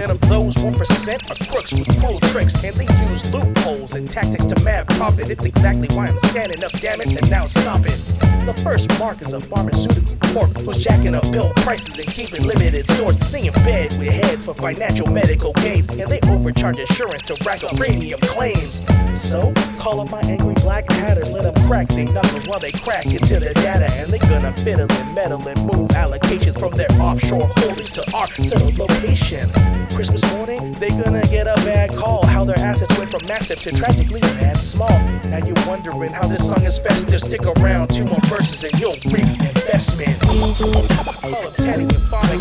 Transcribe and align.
and 0.00 0.12
of 0.12 0.20
those 0.22 0.56
1% 0.56 1.30
are 1.30 1.46
crooks 1.46 1.72
with 1.72 1.88
cruel 2.00 2.20
tricks, 2.20 2.54
and 2.64 2.74
they 2.74 2.84
use 3.08 3.32
loopholes 3.32 3.94
and 3.94 4.10
tactics 4.10 4.46
to 4.46 4.62
mad 4.64 4.86
profit. 4.88 5.30
It's 5.30 5.44
exactly 5.44 5.88
why 5.96 6.08
I'm 6.08 6.16
standing 6.16 6.62
up, 6.64 6.72
damn 6.72 7.00
it, 7.00 7.16
and 7.16 7.30
now 7.30 7.46
stop 7.46 7.80
it. 7.80 7.98
The 8.46 8.54
first 8.62 8.88
mark 8.98 9.22
is 9.22 9.32
a 9.32 9.40
pharmaceutical 9.40 10.16
corp 10.36 10.52
who's 10.58 10.76
jacking 10.84 11.14
up 11.14 11.24
bill 11.32 11.50
prices 11.56 11.98
and 11.98 12.08
keeping 12.08 12.44
limited 12.44 12.88
stores. 12.90 13.16
They 13.32 13.46
in 13.46 13.54
bed 13.64 13.96
with 13.98 14.12
heads 14.12 14.44
for 14.44 14.54
financial 14.54 15.06
medical 15.06 15.52
gains, 15.54 15.88
and 15.88 16.08
they 16.12 16.20
overcharge 16.28 16.78
insurance 16.78 17.22
to 17.22 17.36
rack 17.46 17.64
up 17.64 17.76
premium 17.76 18.20
claims. 18.20 18.84
So, 19.16 19.54
call 19.78 20.00
up 20.00 20.10
my 20.10 20.20
angry 20.20 20.54
black 20.60 20.90
hatters, 20.92 21.32
let 21.32 21.44
them 21.44 21.56
crack 21.66 21.88
their 21.88 22.04
knuckles 22.12 22.46
while 22.46 22.60
they 22.60 22.72
crack 22.72 23.06
into 23.06 23.40
the 23.40 23.54
data, 23.54 23.88
and 23.96 24.12
they 24.12 24.18
gonna 24.28 24.52
fiddle 24.52 24.90
and 24.90 25.14
meddle 25.14 25.40
and 25.48 25.58
move 25.64 25.88
allocations 25.96 26.58
from 26.60 26.72
their 26.76 26.90
offshore 27.00 27.48
holdings 27.56 27.92
to 27.92 28.04
our 28.14 28.28
settled 28.44 28.76
location. 28.76 29.48
Christmas 29.94 30.20
morning, 30.34 30.60
they 30.72 30.90
gonna 30.90 31.24
get 31.32 31.46
a 31.46 31.56
bad 31.64 31.88
call 31.96 32.26
how 32.26 32.44
their 32.44 32.58
assets 32.58 32.92
went 32.98 33.10
from 33.10 33.26
massive 33.26 33.58
to 33.62 33.72
tragically 33.72 34.20
mad 34.20 34.58
small. 34.58 34.98
Now 35.32 35.40
you're 35.46 35.56
wondering 35.66 36.12
how 36.12 36.28
this 36.28 36.46
song 36.46 36.62
is 36.64 36.78
festive. 36.78 37.22
Stick 37.22 37.46
around, 37.46 37.88
two 37.88 38.04
more 38.04 38.20
verses, 38.28 38.62
and 38.64 38.78
you'll 38.78 39.00
reap 39.06 39.24
investment. 39.40 40.25
Call 40.26 41.46
up 41.46 41.54
Teddy 41.54 41.84
Euphonic. 41.84 42.40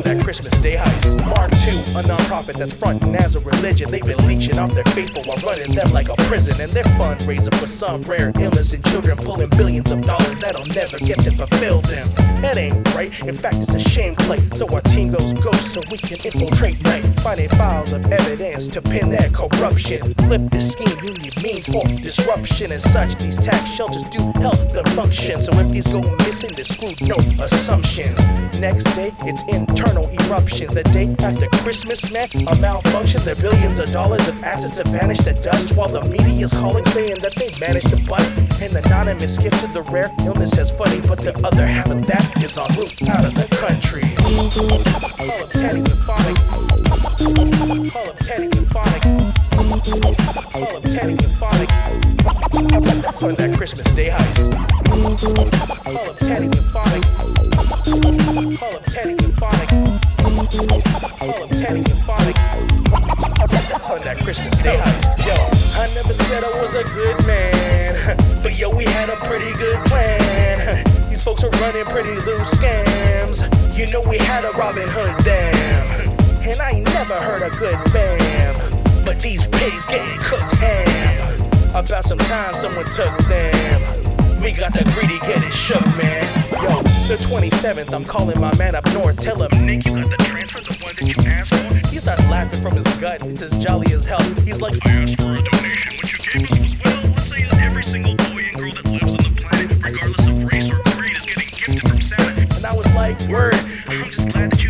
that 0.00 0.24
Christmas 0.24 0.52
Day 0.60 0.76
heist. 0.76 1.02
That. 1.02 1.26
Mark 1.30 1.52
II, 1.52 1.78
a 1.94 2.02
nonprofit 2.08 2.56
that's 2.56 2.74
fronting 2.74 3.14
as 3.14 3.36
a 3.36 3.40
religion. 3.40 3.90
They've 3.90 4.04
been 4.04 4.26
leeching 4.26 4.58
off 4.58 4.74
their 4.74 4.84
faithful 4.96 5.22
while 5.24 5.38
running 5.44 5.74
them 5.74 5.90
like 5.92 6.08
a 6.08 6.16
prison. 6.26 6.60
And 6.60 6.72
their 6.72 6.84
fundraiser 6.98 7.54
for 7.54 7.66
some 7.66 8.02
rare 8.02 8.32
illness 8.40 8.74
in 8.74 8.82
children, 8.82 9.16
pulling 9.18 9.50
billions 9.50 9.90
of 9.92 10.04
dollars 10.04 10.40
that'll 10.40 10.66
never 10.66 10.98
get 10.98 11.20
to 11.20 11.32
fulfill 11.32 11.80
them. 11.82 12.08
That 12.42 12.56
ain't 12.58 12.94
right. 12.94 13.12
In 13.26 13.34
fact, 13.34 13.56
it's 13.56 13.74
a 13.74 13.80
shame 13.80 14.16
play. 14.16 14.40
So 14.52 14.66
our 14.74 14.80
team 14.82 15.12
goes 15.12 15.32
ghost 15.34 15.72
so 15.72 15.80
we 15.90 15.98
can 15.98 16.18
infiltrate 16.24 16.82
night, 16.82 17.04
files 17.56 17.92
of 17.92 18.10
evidence 18.10 18.68
to 18.68 18.82
pin 18.82 19.10
their 19.10 19.28
corruption. 19.30 20.02
Flip 20.26 20.42
this 20.50 20.72
scheme, 20.72 20.98
you 21.04 21.14
means 21.42 21.68
for 21.68 21.84
disruption 22.00 22.72
and 22.72 22.80
such. 22.80 23.16
These 23.16 23.36
tax 23.36 23.68
shelters 23.70 24.04
do 24.10 24.20
help 24.40 24.58
them 24.72 24.84
function. 24.96 25.40
So 25.40 25.52
if 25.58 25.70
these 25.70 25.92
go 25.92 26.00
missing, 26.18 26.31
screwed. 26.32 27.00
No 27.02 27.16
assumptions. 27.42 28.16
Next 28.60 28.84
day, 28.96 29.12
it's 29.20 29.42
internal 29.52 30.08
eruptions. 30.08 30.74
The 30.74 30.82
day 30.84 31.14
after 31.24 31.46
Christmas, 31.62 32.10
man, 32.10 32.28
a 32.48 32.54
malfunction. 32.60 33.20
The 33.22 33.36
billions 33.40 33.78
of 33.78 33.90
dollars 33.92 34.26
of 34.28 34.42
assets 34.42 34.78
have 34.78 34.88
vanished 34.88 35.24
to 35.24 35.34
dust 35.34 35.76
while 35.76 35.88
the 35.88 36.02
media's 36.08 36.52
calling 36.52 36.84
saying 36.84 37.18
that 37.20 37.34
they 37.34 37.50
managed 37.60 37.90
to 37.90 37.96
bust. 38.08 38.28
An 38.62 38.76
anonymous 38.76 39.38
gift 39.38 39.60
to 39.60 39.72
the 39.72 39.82
rare 39.92 40.10
illness 40.24 40.56
is 40.58 40.70
funny, 40.70 41.00
but 41.06 41.18
the 41.18 41.38
other 41.44 41.66
half 41.66 41.90
of 41.90 42.06
that 42.06 42.24
is 42.42 42.56
en 42.56 42.68
route 42.76 42.96
out 43.08 43.24
of 43.24 43.34
the 43.34 43.48
country. 43.60 44.08
Up 45.20 45.50
Teddy 48.18 49.41
I 65.76 65.86
never 65.94 66.12
said 66.12 66.44
I 66.44 66.50
was 66.60 66.74
a 66.74 66.84
good 66.84 67.26
man. 67.26 68.16
But 68.42 68.58
yo, 68.58 68.74
we 68.74 68.84
had 68.84 69.08
a 69.08 69.16
pretty 69.16 69.50
good 69.58 69.84
plan. 69.86 70.84
These 71.10 71.24
folks 71.24 71.44
are 71.44 71.50
running 71.60 71.84
pretty 71.84 72.14
loose 72.26 72.54
scams. 72.54 73.42
You 73.76 73.90
know 73.92 74.00
we 74.08 74.18
had 74.18 74.44
a 74.44 74.50
Robin 74.52 74.86
Hood 74.86 75.24
dam. 75.24 76.10
And 76.48 76.60
I 76.60 76.70
ain't 76.70 76.86
never 76.86 77.14
heard 77.14 77.42
a 77.42 77.50
good 77.56 77.78
fam. 77.90 78.71
But 79.04 79.20
these 79.20 79.46
pigs 79.46 79.84
getting 79.84 80.18
cooked 80.18 80.56
ham. 80.56 81.40
About 81.74 82.04
some 82.04 82.18
time 82.18 82.54
someone 82.54 82.84
took 82.86 83.16
them. 83.26 83.80
We 84.40 84.52
got 84.52 84.72
the 84.72 84.84
greedy 84.94 85.18
getting 85.20 85.50
shook, 85.50 85.84
man. 85.98 86.26
Yo, 86.62 86.82
the 87.06 87.18
27th, 87.18 87.92
I'm 87.94 88.04
calling 88.04 88.40
my 88.40 88.56
man 88.58 88.74
up 88.74 88.84
north. 88.92 89.16
Tell 89.18 89.40
him, 89.42 89.66
Nick, 89.66 89.86
you 89.86 90.02
got 90.02 90.10
the 90.10 90.16
transfer, 90.18 90.60
the 90.60 90.78
one 90.82 90.94
that 90.94 91.06
you 91.06 91.14
asked 91.30 91.54
for? 91.54 91.88
He 91.88 91.98
starts 91.98 92.22
laughing 92.30 92.60
from 92.60 92.76
his 92.76 92.86
gut. 92.96 93.22
It's 93.26 93.42
as 93.42 93.58
jolly 93.62 93.92
as 93.92 94.04
hell. 94.04 94.22
He's 94.44 94.60
like, 94.60 94.74
I 94.86 94.90
asked 94.90 95.22
for 95.22 95.34
a 95.34 95.42
donation. 95.42 95.96
What 95.96 96.12
you 96.12 96.18
gave 96.18 96.50
us 96.50 96.60
was, 96.60 96.76
well, 96.82 97.02
let's 97.10 97.26
say 97.26 97.42
that 97.42 97.58
every 97.62 97.82
single 97.82 98.16
boy 98.16 98.46
and 98.46 98.54
girl 98.54 98.70
that 98.70 98.86
lives 98.86 99.12
on 99.14 99.22
the 99.22 99.42
planet, 99.42 99.70
regardless 99.82 100.26
of 100.26 100.44
race 100.44 100.70
or 100.70 100.78
creed, 100.94 101.16
is 101.16 101.24
getting 101.26 101.50
gifted 101.50 101.88
from 101.88 102.00
Santa. 102.00 102.42
and 102.42 102.66
I 102.66 102.74
was 102.74 102.86
like, 102.94 103.18
word. 103.26 103.54
I'm 103.86 104.06
just 104.10 104.30
glad 104.30 104.50
that 104.50 104.61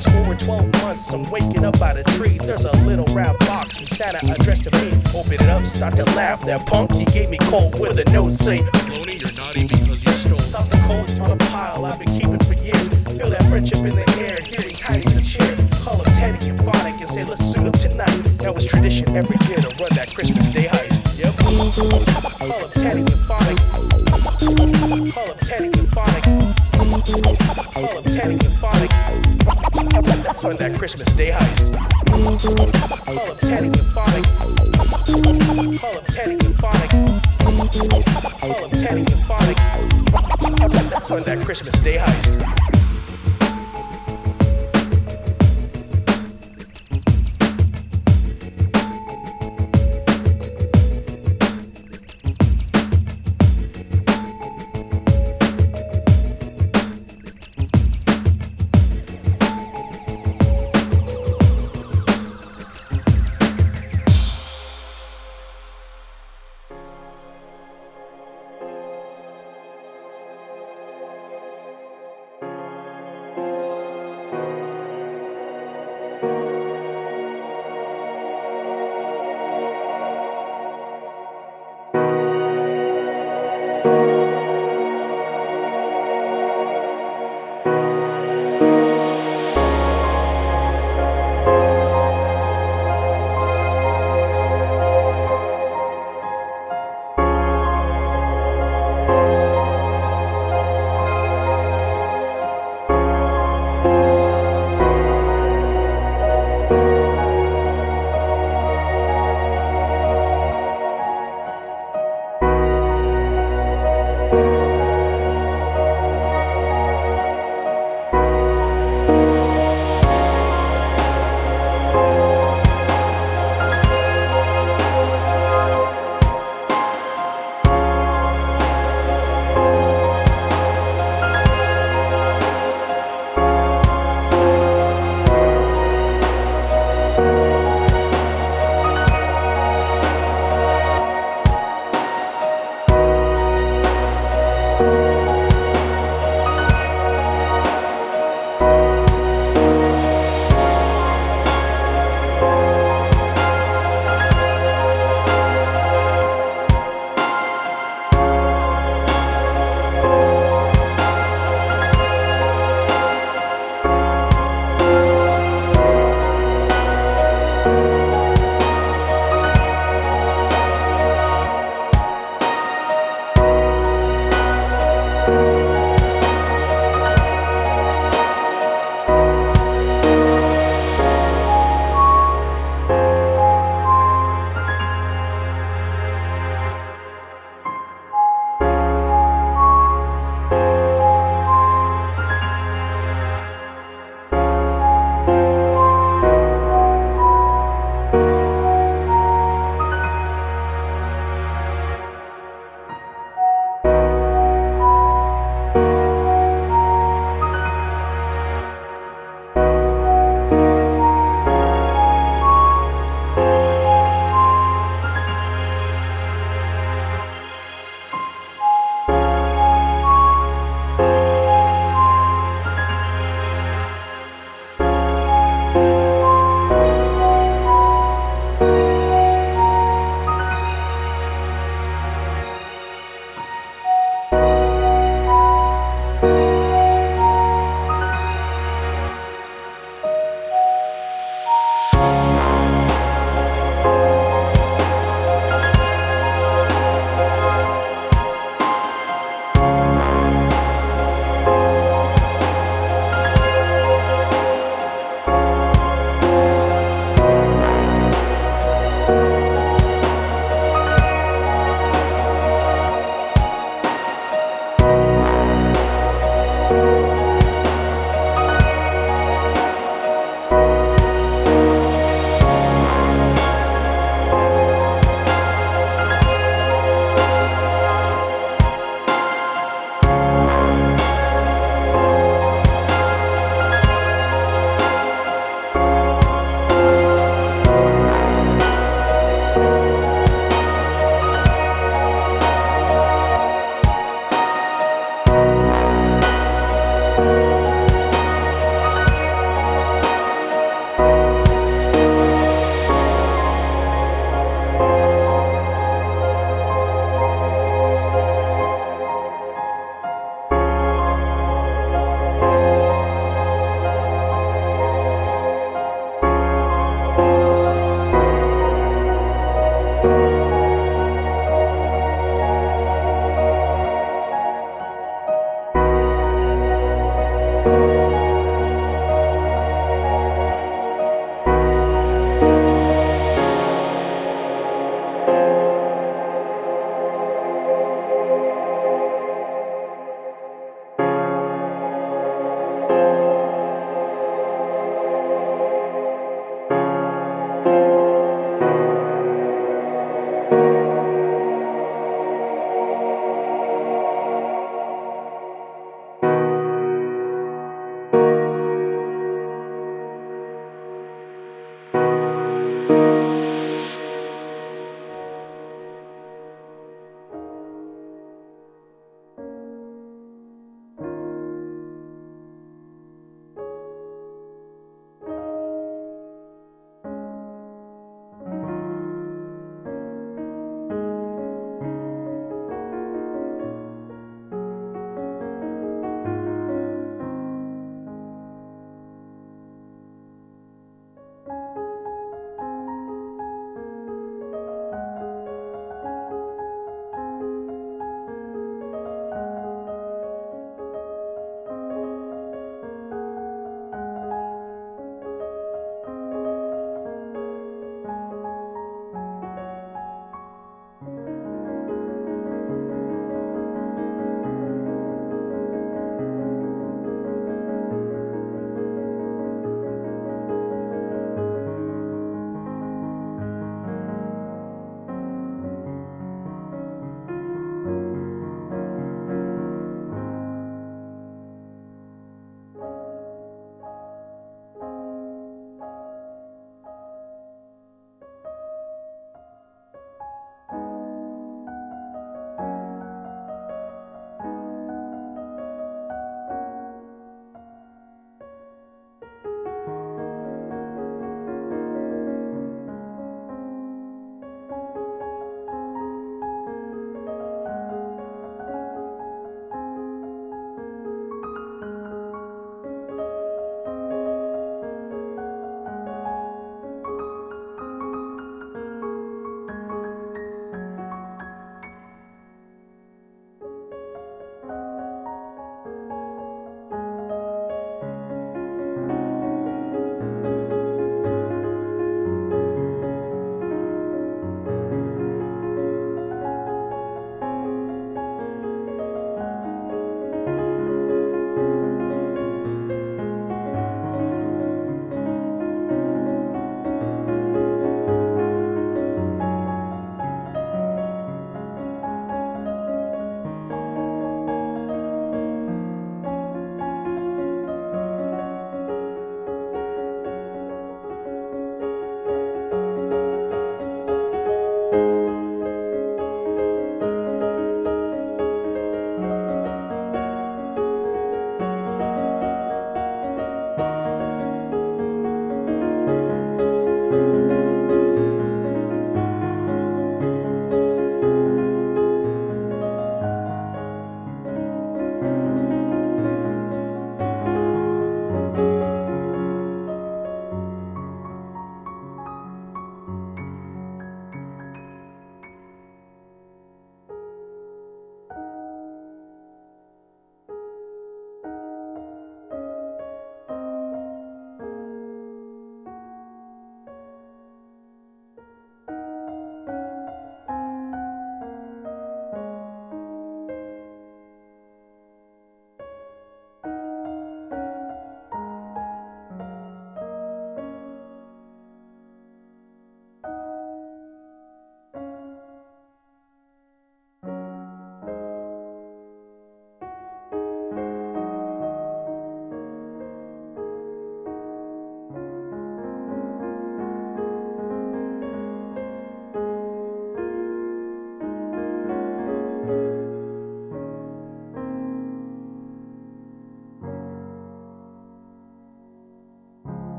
Fast 0.00 0.16
forward 0.16 0.40
12 0.40 0.72
months, 0.80 1.12
I'm 1.12 1.30
waking 1.30 1.62
up 1.66 1.78
by 1.78 1.92
the 1.92 2.02
tree. 2.16 2.38
There's 2.40 2.64
a 2.64 2.72
little 2.88 3.04
round 3.12 3.38
box 3.40 3.76
from 3.76 3.86
Santa 3.88 4.16
addressed 4.32 4.64
to 4.64 4.70
me. 4.80 4.96
Open 5.12 5.34
it 5.34 5.50
up, 5.52 5.66
start 5.66 5.94
to 5.96 6.04
laugh. 6.16 6.40
That 6.46 6.64
punk, 6.66 6.92
he 6.92 7.04
gave 7.04 7.28
me 7.28 7.36
cold 7.52 7.78
with 7.78 8.00
a 8.00 8.10
note 8.10 8.32
saying, 8.32 8.64
Loney, 8.88 9.20
you're 9.20 9.32
naughty 9.36 9.68
because 9.68 10.00
you 10.02 10.12
stole. 10.12 10.38
Toss 10.38 10.70
the 10.70 10.80
coats 10.88 11.20
on 11.20 11.32
a 11.32 11.36
pile 11.52 11.84
I've 11.84 11.98
been 11.98 12.08
keeping 12.16 12.40
for 12.40 12.56
years. 12.64 12.88
Feel 13.12 13.28
that 13.28 13.44
friendship 13.52 13.84
in 13.84 13.92
the 13.92 14.08
air, 14.24 14.40
hearing 14.40 14.72
as 14.72 15.20
a 15.20 15.20
chair. 15.20 15.52
Call 15.84 16.00
up 16.00 16.08
Teddy 16.16 16.48
and 16.48 16.56
Phonic 16.64 16.96
and 16.96 17.08
say, 17.08 17.24
let's 17.24 17.44
suit 17.44 17.68
up 17.68 17.76
tonight. 17.76 18.40
Now 18.40 18.56
it's 18.56 18.64
tradition 18.64 19.04
every 19.12 19.36
year 19.52 19.60
to 19.60 19.68
run 19.76 19.92
that 20.00 20.08
Christmas 20.16 20.48
Day 20.48 20.64
heist. 20.64 21.20
Yep. 21.20 21.36
Call 22.40 22.64
up 22.64 22.72
Teddy 22.72 23.04
and 23.04 23.20
Phonic. 23.28 23.58
Call 24.08 25.28
up 25.28 25.36
Teddy 25.44 25.68
and 25.68 25.88
Phonic. 25.92 26.24
Call 26.72 26.88
up 26.88 28.04
Teddy 28.08 28.40
and 28.40 28.56
Phonic. 28.56 29.29
Run 30.42 30.56
that 30.56 30.74
Christmas 30.76 31.14
Day 31.14 31.30
heist. 31.30 31.74
Call 33.04 33.30
up 33.30 33.38
Teddy 33.38 33.68
and 33.68 33.76
Phonic. 33.92 34.24
Call 35.80 35.98
up 35.98 36.04
Teddy 36.06 36.32
and 36.32 36.54
Phonic. 36.58 36.90
Call 37.38 37.60
up 37.60 38.70
Teddy 38.72 39.00
and 39.00 39.26
Phonic. 39.26 39.58
Run 41.10 41.22
that 41.22 41.42
Christmas 41.44 41.80
Day 41.82 41.98
heist. 41.98 42.79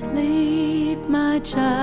Sleep, 0.00 0.98
my 1.10 1.38
child, 1.40 1.79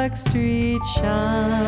dark 0.00 0.16
street 0.16 0.80
shineth 0.94 1.59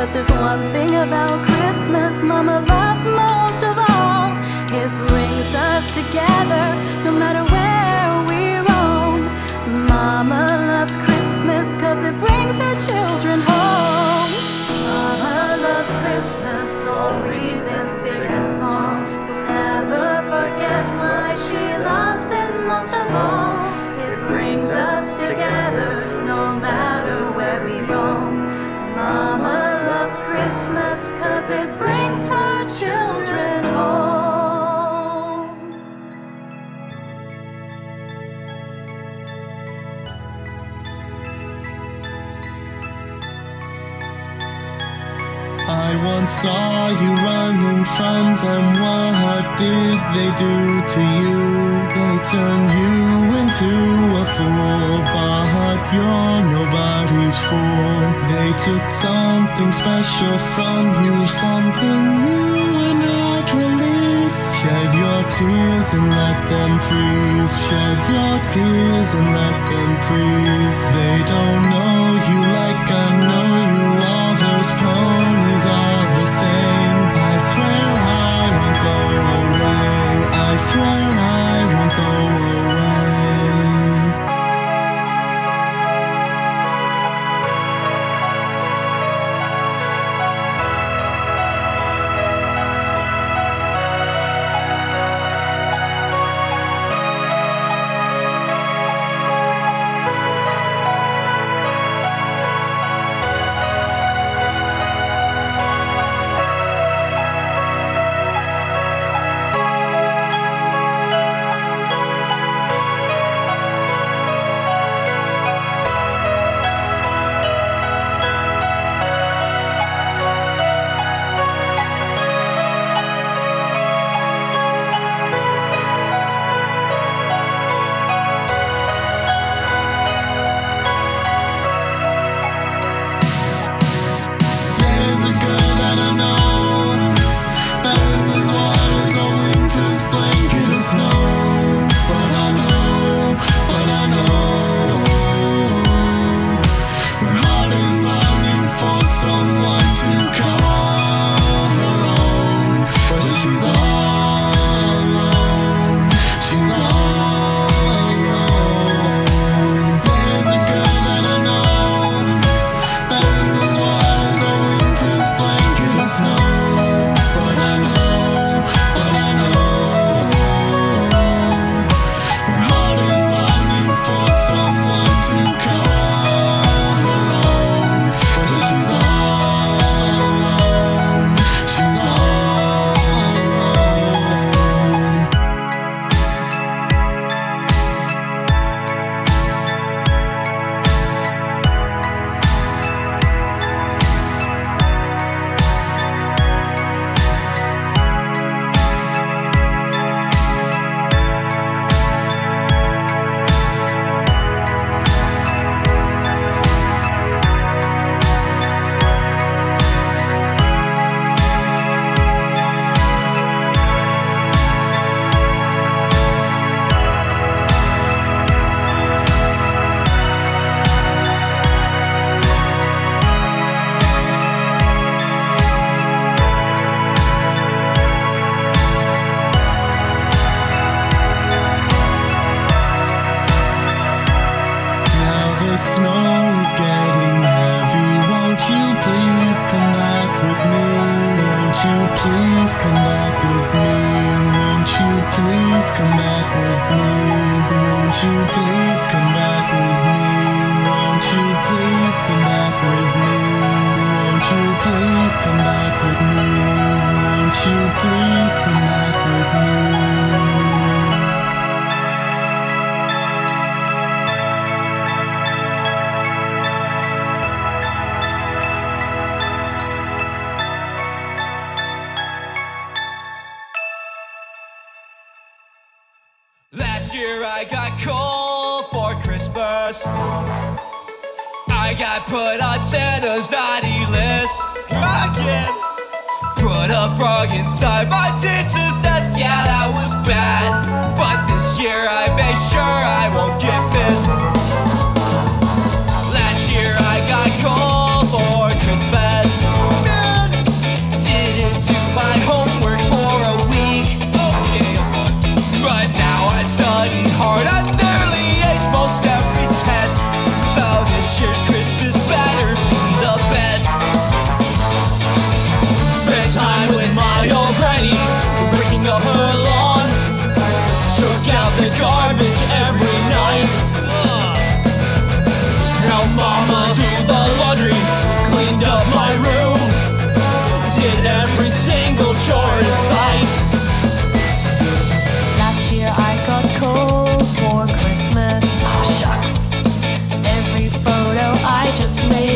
But 0.00 0.14
there's 0.14 0.30
one 0.30 0.62
thing 0.72 0.94
about 0.94 1.44
Christmas 1.44 2.22
Mama 2.22 2.64
loves 2.66 3.04
most 3.04 3.62
of 3.62 3.76
all. 3.76 4.32
It 4.72 4.88
brings 5.08 5.54
us 5.54 5.90
together 5.92 6.66
no 7.04 7.12
matter 7.12 7.44
where 7.52 8.08
we 8.24 8.56
roam. 8.64 9.28
Mama 9.92 10.56
loves 10.72 10.96
Christmas 11.04 11.74
cause 11.74 12.02
it 12.02 12.18
brings 12.18 12.58
her 12.64 12.74
children 12.80 13.42
home. 13.44 14.30
Mama 14.88 15.60
loves 15.68 15.92
Christmas, 16.00 16.86
all 16.86 17.20
reasons 17.20 18.02
big 18.02 18.22
and 18.24 18.46
small. 18.56 19.04
We'll 19.28 19.44
never 19.52 20.22
forget 20.32 20.88
why 20.96 21.36
she 21.36 21.76
loves 21.76 22.30
it 22.32 22.54
most 22.66 22.94
of 22.94 23.06
all. 23.12 23.52
It 24.06 24.16
brings 24.26 24.70
us 24.70 25.20
together 25.20 26.19
cause 31.08 31.50
it 31.50 31.78
brings 31.78 32.28
more 32.28 32.64
children. 32.78 33.49
saw 46.30 46.90
you 47.02 47.10
running 47.26 47.82
from 47.82 48.24
them, 48.38 48.64
what 48.78 49.44
did 49.58 49.98
they 50.14 50.30
do 50.38 50.54
to 50.94 51.02
you? 51.26 51.42
They 51.90 52.14
turned 52.22 52.70
you 52.70 53.02
into 53.42 53.70
a 54.14 54.24
fool, 54.34 54.94
but 55.10 55.80
you're 55.90 56.38
nobody's 56.54 57.34
fool. 57.34 58.02
They 58.30 58.50
took 58.62 58.86
something 58.88 59.72
special 59.74 60.38
from 60.54 61.02
you, 61.02 61.18
something 61.26 62.02
you 62.22 62.46
were 62.78 62.98
not 63.10 63.46
released. 63.50 64.54
Shed 64.62 64.90
your 64.94 65.20
tears 65.34 65.88
and 65.98 66.06
let 66.14 66.38
them 66.46 66.72
freeze. 66.86 67.54
Shed 67.66 67.98
your 68.06 68.36
tears 68.54 69.10
and 69.18 69.28
let 69.34 69.58
them 69.66 69.92
freeze. 70.06 70.82
They 70.94 71.16
don't 71.26 71.62
know 71.74 71.98
you 72.30 72.38
like 72.54 72.86
I 72.86 73.06
know 73.18 73.50
you. 73.66 73.82
All 74.14 74.32
those 74.38 74.70
ponies 74.78 75.66
are 75.66 76.09
same. 76.38 76.98
I 77.30 77.38
swear 77.48 77.90
I 77.98 78.42
won't 78.56 78.78
go 78.86 78.98
away. 79.38 79.78
I 80.48 80.52
swear 80.68 81.06
I 81.42 81.58
won't 81.72 81.92
go 81.98 82.08
away. 82.28 82.49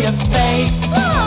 A 0.05 0.12
face. 0.12 1.23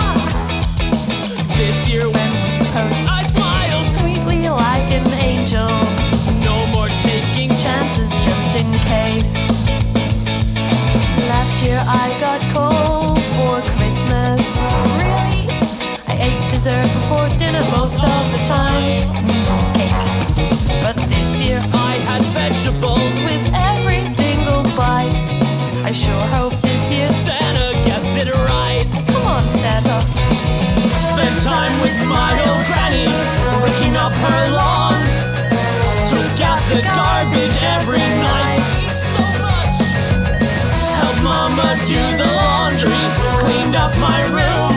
Cleaned 43.68 43.76
up 43.76 43.98
my 44.00 44.22
room. 44.32 44.72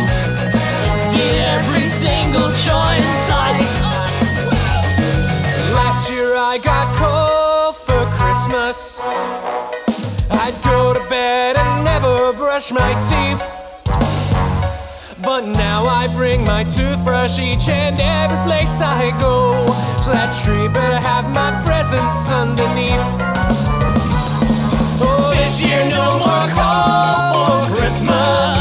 Did 1.13 1.35
every 1.37 1.81
single 1.81 2.47
in 2.47 3.05
sight. 3.29 3.63
Last 5.75 6.11
year 6.11 6.35
I 6.37 6.59
got 6.63 6.87
cold 6.97 7.77
for 7.77 8.05
Christmas. 8.19 9.01
I'd 10.31 10.57
go 10.65 10.93
to 10.93 11.01
bed 11.09 11.57
and 11.59 11.85
never 11.85 12.33
brush 12.33 12.73
my 12.73 12.93
teeth. 13.09 13.43
But 15.23 15.45
now 15.47 15.85
I 15.85 16.09
bring 16.17 16.45
my 16.45 16.65
toothbrush 16.65 17.39
each 17.39 17.69
and 17.69 18.01
every 18.01 18.39
place 18.49 18.81
I 18.81 19.11
go. 19.21 19.67
So 20.03 20.13
that 20.13 20.33
tree 20.43 20.69
better 20.69 20.99
have 20.99 21.27
my 21.31 21.51
presents 21.65 22.31
underneath. 22.31 23.07
Oh, 25.03 25.33
this 25.37 25.65
year 25.65 25.85
no 25.91 26.19
more 26.19 26.49
call 26.57 27.67
for 27.67 27.77
Christmas. 27.77 28.60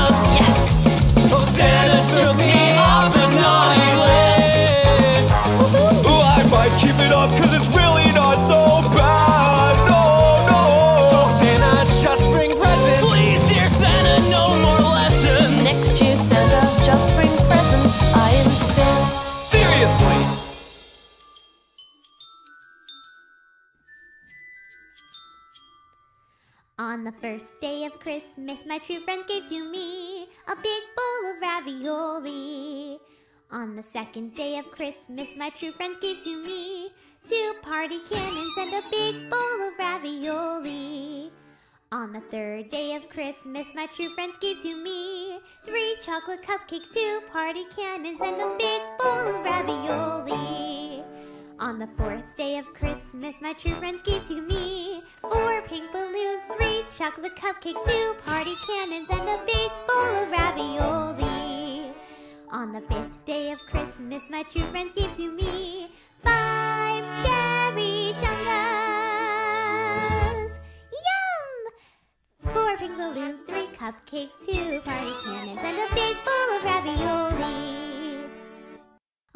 The 27.10 27.22
first 27.22 27.60
day 27.60 27.86
of 27.86 28.00
Christmas, 28.00 28.66
my 28.68 28.78
true 28.78 29.00
friends 29.00 29.26
gave 29.26 29.48
to 29.48 29.64
me 29.72 30.28
a 30.48 30.56
big 30.56 30.84
bowl 30.96 31.32
of 31.32 31.42
ravioli. 31.42 33.00
On 33.52 33.76
the 33.76 33.82
second 33.82 34.36
day 34.36 34.60
of 34.60 34.70
Christmas, 34.70 35.36
my 35.36 35.50
true 35.50 35.72
friends 35.72 35.98
gave 36.02 36.24
to 36.24 36.44
me 36.44 36.92
two 37.28 37.54
party 37.64 37.98
cannons 38.08 38.58
and 38.60 38.74
a 38.74 38.90
big 38.92 39.28
bowl 39.28 39.68
of 39.68 39.74
ravioli. 39.80 41.32
On 41.92 42.14
the 42.14 42.22
third 42.30 42.70
day 42.70 42.96
of 42.96 43.10
Christmas, 43.10 43.74
my 43.74 43.88
true 43.88 44.10
friends 44.10 44.38
gave 44.40 44.62
to 44.62 44.84
me 44.84 45.40
three 45.66 45.96
chocolate 46.04 46.44
cupcakes, 46.44 46.94
two 46.94 47.22
party 47.32 47.64
cannons, 47.76 48.22
and 48.22 48.40
a 48.40 48.56
big 48.60 48.82
bowl 49.00 49.34
of 49.34 49.44
ravioli. 49.44 51.04
On 51.60 51.78
the 51.78 51.88
fourth 51.98 52.24
day 52.38 52.58
of 52.58 52.66
Christmas, 52.74 53.42
my 53.42 53.52
true 53.52 53.74
friends 53.76 54.02
gave 54.04 54.26
to 54.30 54.42
me 54.42 55.02
four 55.20 55.62
pink 55.64 55.92
balloons, 55.92 56.42
three 56.56 56.86
chocolate 56.98 57.36
cupcakes, 57.36 57.84
two 57.86 58.16
party 58.26 58.54
cannons, 58.66 59.10
and 59.10 59.28
a 59.28 59.38
big 59.46 59.70
bowl 59.86 60.24
of 60.24 60.32
ravioli. 60.32 61.92
On 62.52 62.72
the 62.72 62.80
fifth 62.88 63.26
day 63.26 63.52
of 63.52 63.60
Christmas, 63.60 64.30
my 64.30 64.44
true 64.44 64.64
friends 64.72 64.94
gave 64.94 65.14
to 65.18 65.30
me 65.34 65.90
five 66.24 67.04
cherry 67.26 68.14
changas. 68.16 69.32
Yum! 71.08 72.54
Four 72.54 72.78
pink 72.78 72.96
balloons, 72.96 73.42
three 73.46 73.68
cupcakes, 73.76 74.40
two 74.46 74.80
party 74.86 75.12
cannons, 75.26 75.60
and 75.62 75.78
a 75.78 75.94
big 75.94 76.16
bowl 76.24 76.56
of 76.56 76.64
ravioli. 76.64 77.39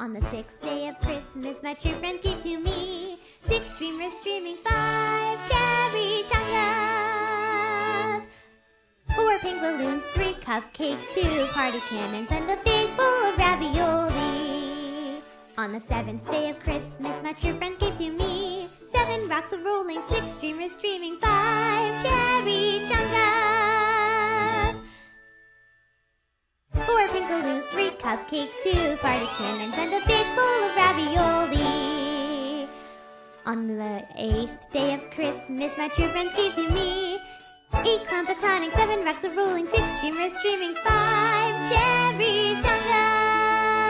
On 0.03 0.11
the 0.11 0.19
sixth 0.31 0.61
day 0.61 0.89
of 0.89 0.99
Christmas, 0.99 1.63
my 1.63 1.73
true 1.73 1.93
friends 1.93 2.19
gave 2.19 2.43
to 2.43 2.57
me 2.57 3.17
six 3.39 3.73
streamers 3.75 4.11
streaming, 4.19 4.57
five 4.57 5.39
cherry 5.49 6.23
changas, 6.27 8.25
four 9.15 9.39
pink 9.39 9.61
balloons, 9.61 10.03
three 10.11 10.33
cupcakes, 10.41 11.07
two 11.13 11.45
party 11.53 11.79
cannons, 11.87 12.29
and 12.31 12.49
a 12.49 12.57
big 12.65 12.97
bowl 12.97 13.29
of 13.29 13.37
ravioli. 13.37 15.21
On 15.57 15.71
the 15.71 15.79
seventh 15.79 16.29
day 16.29 16.49
of 16.49 16.59
Christmas, 16.59 17.23
my 17.23 17.31
true 17.31 17.57
friends 17.57 17.77
gave 17.77 17.95
to 17.95 18.11
me 18.11 18.67
seven 18.91 19.29
rocks 19.29 19.53
of 19.53 19.63
rolling, 19.63 20.01
six 20.09 20.25
streamers 20.33 20.73
streaming, 20.73 21.15
five 21.19 22.03
cherry 22.03 22.81
changas. 22.89 23.42
Three 27.33 27.89
cupcakes, 27.89 28.53
two 28.61 28.95
party 28.97 29.25
cannons, 29.37 29.73
and 29.75 29.91
a 29.91 29.99
big 30.05 30.25
bowl 30.35 30.63
of 30.65 30.75
ravioli. 30.75 32.67
On 33.47 33.67
the 33.67 34.05
eighth 34.15 34.69
day 34.71 34.93
of 34.93 35.09
Christmas, 35.09 35.75
my 35.75 35.87
true 35.87 36.09
friends 36.09 36.35
gave 36.35 36.53
to 36.53 36.69
me 36.69 37.19
eight 37.85 38.05
clowns 38.05 38.29
reclining, 38.29 38.69
seven 38.71 39.03
rocks 39.03 39.23
are 39.25 39.33
rolling, 39.35 39.67
six 39.67 39.97
streamers 39.97 40.37
streaming, 40.37 40.75
five 40.75 41.71
cherry 41.73 42.55
changas, 42.61 43.83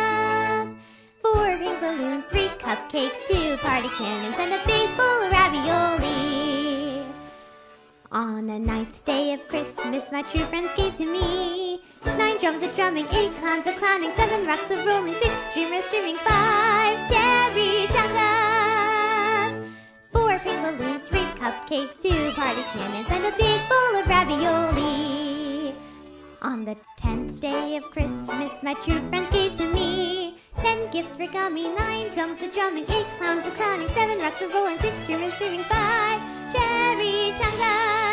four 1.22 1.57
pink 1.57 1.80
balloons, 1.82 2.26
three 2.28 2.48
cupcakes, 2.64 3.28
two 3.28 3.57
party 3.57 3.90
cannons, 3.98 4.36
and 4.40 4.53
a 4.53 4.65
big 4.65 4.90
bowl 4.95 5.22
of 5.22 5.32
ravioli. 5.34 7.03
On 8.10 8.48
the 8.48 8.57
ninth 8.57 9.03
day 9.03 9.34
of 9.34 9.45
Christmas, 9.49 10.10
my 10.14 10.22
true 10.22 10.45
friends 10.45 10.74
gave 10.76 10.95
to 10.95 11.06
me 11.11 11.73
nine 12.06 12.38
drums 12.40 12.64
of 12.64 12.76
drumming, 12.76 13.08
eight 13.12 13.36
clowns 13.38 13.66
of 13.68 13.76
clowning, 13.78 14.12
seven 14.16 14.46
rocks 14.46 14.70
of 14.72 14.86
rolling, 14.86 15.16
six 15.16 15.34
streamers 15.50 15.84
streaming, 15.86 16.18
five 16.18 16.98
cherry 17.10 17.88
changas, 17.88 19.66
four 20.12 20.38
pink 20.40 20.62
balloons, 20.62 21.08
three 21.10 21.28
cupcakes, 21.40 22.00
two 22.02 22.32
party 22.34 22.64
cannons, 22.74 23.10
and 23.10 23.26
a 23.26 23.32
big 23.38 23.62
bowl 23.70 24.00
of 24.00 24.08
ravioli. 24.08 25.74
On 26.42 26.66
the 26.66 26.76
tenth 26.98 27.40
day 27.40 27.78
of 27.78 27.84
Christmas, 27.92 28.62
my 28.64 28.74
true 28.84 29.00
friends 29.10 29.30
gave 29.30 29.56
to 29.56 29.66
me 29.66 30.36
ten 30.62 30.90
gifts 30.92 31.16
for 31.16 31.28
gummy, 31.28 31.70
nine 31.74 32.10
drums 32.14 32.42
of 32.44 32.54
drumming, 32.54 32.86
eight 32.90 33.08
clowns 33.18 33.46
of 33.46 33.54
clowning, 33.56 33.88
seven 33.88 34.20
rocks 34.20 34.42
of 34.42 34.54
rolling, 34.54 34.78
six 34.80 34.98
streamers 35.04 35.34
streaming, 35.36 35.64
five 35.64 36.20
cherry 36.52 37.32
chungas, 37.40 38.12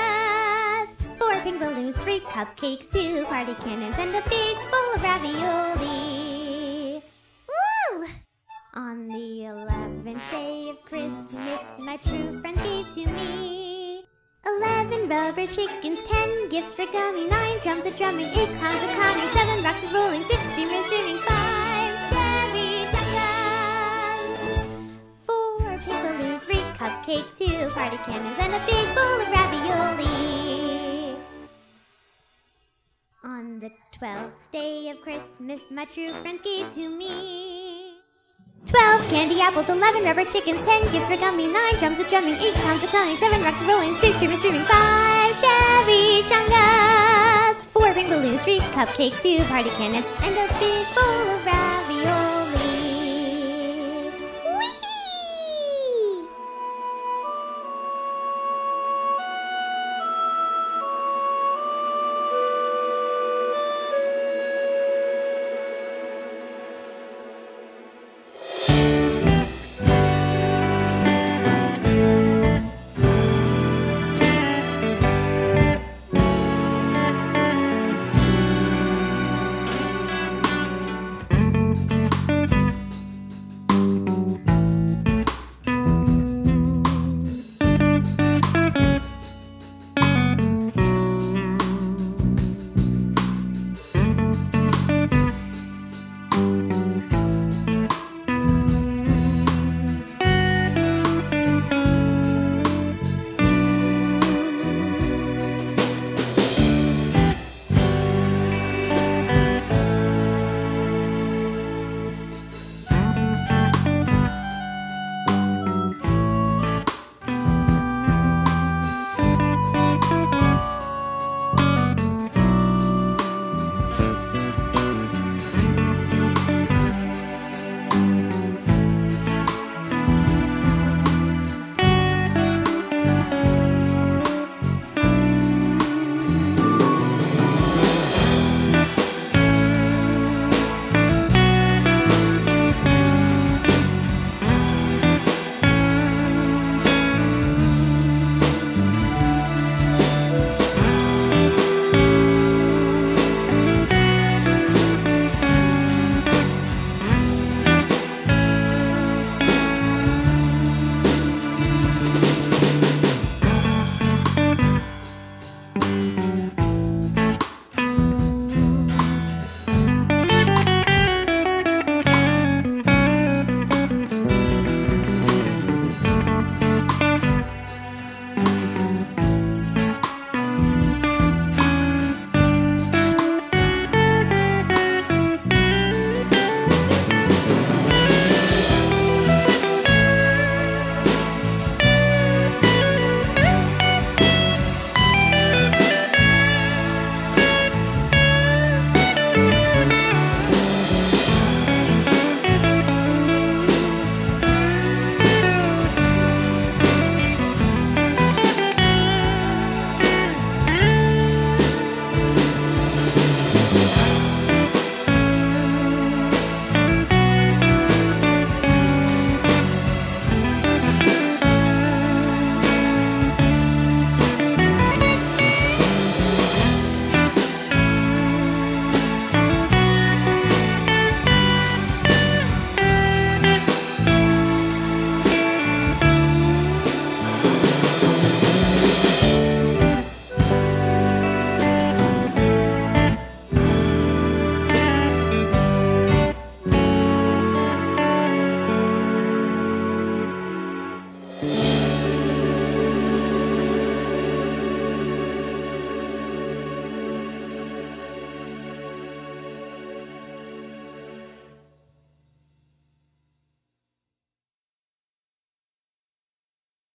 four 1.20 1.36
pink 1.42 1.60
balloons, 1.60 1.97
three 2.02 2.20
cupcakes, 2.20 2.88
two 2.90 3.24
party 3.26 3.55
cannons, 3.56 3.98
and 3.98 4.14
a 4.14 4.22
big 4.28 4.56
bowl 4.70 4.94
of 4.94 5.02
ravioli. 5.02 7.02
On 8.72 9.09
the 9.09 9.44
eleventh 9.44 10.30
day 10.30 10.70
of 10.70 10.80
Christmas, 10.84 11.78
my 11.78 11.97
true 11.98 12.40
friends 12.40 12.62
gave 12.62 12.90
to 12.94 13.05
me 13.12 14.05
eleven 14.47 15.09
rubber 15.09 15.47
chickens, 15.47 16.02
ten 16.05 16.48
gifts 16.48 16.72
for 16.72 16.86
gummy, 16.86 17.26
nine 17.28 17.59
drums 17.62 17.84
of 17.84 17.94
drumming, 17.98 18.26
eight 18.26 18.48
clowns 18.59 18.82
of 18.82 18.90
clowning, 18.97 19.28
seven 19.34 19.62
rocks 19.62 19.84
of 19.84 19.92
rolling, 19.92 20.24
six 20.24 20.40
streamers 20.52 20.86
streaming, 20.86 21.18
five 21.18 21.94
cherry 22.10 22.86
changas, 22.94 24.66
four 25.26 25.76
pink 25.84 26.01
balloons, 26.02 26.44
three 26.47 26.64
cupcakes, 26.80 27.34
two 27.36 27.68
party 27.74 27.98
cannons, 28.09 28.38
and 28.38 28.55
a 28.55 28.60
big 28.64 28.86
bowl 28.94 29.20
of 29.20 29.28
ravioli. 29.28 30.40
On 33.22 33.60
the 33.60 33.68
twelfth 33.92 34.32
day 34.51 34.88
of 34.88 35.02
Christmas, 35.02 35.70
my 35.70 35.84
true 35.84 36.10
friends 36.22 36.40
gave 36.40 36.72
to 36.72 36.88
me 36.88 37.98
twelve 38.64 39.06
candy 39.10 39.42
apples, 39.42 39.68
eleven 39.68 40.05
rubber 40.05 40.24
chickens, 40.24 40.59
ten 40.64 40.80
gifts 40.90 41.06
for 41.06 41.18
gummy, 41.18 41.52
nine 41.52 41.74
drums 41.74 42.01
of 42.01 42.09
drumming, 42.09 42.36
eight 42.36 42.55
pounds 42.55 42.82
of 42.82 42.88
clowning, 42.88 43.16
seven 43.16 43.42
rocks 43.42 43.60
of 43.60 43.68
rolling, 43.68 43.94
six 43.97 44.16
streamers 44.16 44.38
streaming, 44.38 44.62
five 44.62 45.38
cherry 45.38 46.22
changas, 46.32 47.56
four 47.74 47.92
pink 47.92 48.09
balloons, 48.09 48.42
three 48.42 48.60
cupcakes, 48.72 49.20
two 49.20 49.44
party 49.52 49.68
cannons, 49.76 50.06
and 50.22 50.34
a 50.38 50.48
big 50.59 50.86
bowl 50.94 51.34
of 51.34 51.44
ravioli. 51.44 51.69